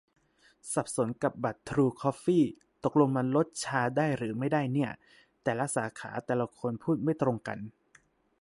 [0.73, 2.45] สับสนกับบัตรทรูคอฟฟี่
[2.83, 4.91] ตกลงมันลด ชา ได้หรือไม่ได้เนี่ย
[5.43, 7.57] แต่ละสาขาแต่ละคนพูดไม่ตรงกัน